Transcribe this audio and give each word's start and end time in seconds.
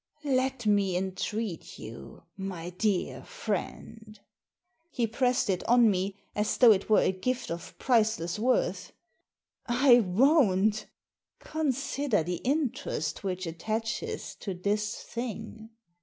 "Let 0.23 0.65
me 0.65 0.97
entreat 0.97 1.77
you, 1.77 2.23
my 2.35 2.71
dear 2.71 3.23
friend." 3.23 4.19
He 4.89 5.05
pressed 5.05 5.47
it 5.47 5.63
on 5.67 5.91
me, 5.91 6.15
as 6.35 6.57
though 6.57 6.71
it 6.71 6.89
were 6.89 7.01
a 7.03 7.11
gift 7.11 7.51
of 7.51 7.77
priceless 7.77 8.39
worth. 8.39 8.93
"I 9.67 9.99
won't" 9.99 10.87
"Consider 11.37 12.23
the 12.23 12.37
interest 12.37 13.23
which 13.23 13.45
attaches 13.45 14.33
to 14.39 14.55
this 14.55 14.95
thing. 15.03 15.69